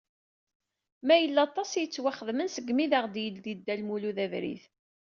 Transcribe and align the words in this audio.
Mayella 1.07 1.41
aṭas 1.47 1.71
i 1.73 1.79
yettwaxedmen 1.81 2.49
segmi 2.51 2.81
i 2.83 2.87
d-aɣ-id-yeldi 2.91 3.53
Dda 3.57 3.75
Lmulud 3.79 4.17
abrid. 4.25 4.63